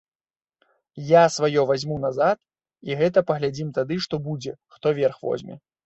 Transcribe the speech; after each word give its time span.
Я 1.09 1.23
сваё 1.35 1.61
вазьму 1.73 1.97
назад, 2.07 2.37
і 2.91 2.99
гэта 3.05 3.27
паглядзім 3.31 3.73
тады, 3.79 3.95
што 4.07 4.15
будзе, 4.29 4.51
хто 4.77 4.87
верх 5.03 5.17
возьме. 5.31 5.55